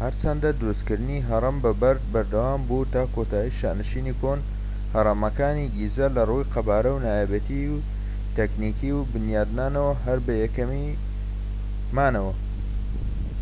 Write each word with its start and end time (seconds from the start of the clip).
هەرچەندە 0.00 0.50
دروستکردنی 0.60 1.24
هەڕەم 1.28 1.56
بە 1.64 1.70
بەرد 1.82 2.02
بەردەوامبوو 2.12 2.88
تا 2.92 3.02
کۆتایی 3.14 3.56
شانشینی 3.60 4.18
کۆن 4.20 4.38
هەرەمەکانی 4.94 5.70
گیزە 5.74 6.06
لە 6.16 6.22
ڕووی 6.28 6.48
قەبارە 6.52 6.90
و 6.92 7.02
نایابێتی 7.06 7.82
تەکنیکی 8.36 8.90
و 8.98 9.00
بنیادنانەوە 9.12 9.92
هەر 10.04 10.18
بە 10.26 10.34
یەکەمی 10.44 10.88
مانەوە 11.96 12.32